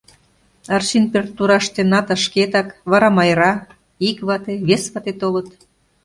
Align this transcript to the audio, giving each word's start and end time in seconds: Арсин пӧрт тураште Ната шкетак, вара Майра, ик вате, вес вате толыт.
Арсин 0.75 1.05
пӧрт 1.11 1.29
тураште 1.37 1.81
Ната 1.91 2.15
шкетак, 2.23 2.67
вара 2.91 3.09
Майра, 3.17 3.53
ик 4.09 4.17
вате, 4.27 4.53
вес 4.67 4.83
вате 4.93 5.13
толыт. 5.21 5.49